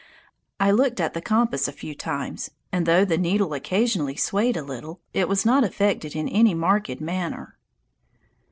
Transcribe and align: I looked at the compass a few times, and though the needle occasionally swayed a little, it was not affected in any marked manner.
I 0.59 0.71
looked 0.71 0.99
at 0.99 1.13
the 1.13 1.21
compass 1.21 1.67
a 1.67 1.71
few 1.71 1.93
times, 1.93 2.49
and 2.71 2.87
though 2.87 3.05
the 3.05 3.19
needle 3.19 3.53
occasionally 3.53 4.15
swayed 4.15 4.57
a 4.57 4.63
little, 4.63 4.99
it 5.13 5.29
was 5.29 5.45
not 5.45 5.63
affected 5.63 6.15
in 6.15 6.27
any 6.27 6.55
marked 6.55 6.99
manner. 6.99 7.55